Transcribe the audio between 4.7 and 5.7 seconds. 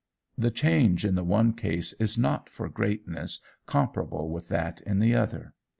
in the other.